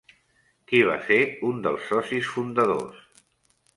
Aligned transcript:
Qui 0.71 0.79
va 0.87 0.95
ser 1.11 1.19
un 1.49 1.61
dels 1.67 1.85
socis 1.93 2.31
fundadors? 2.39 3.05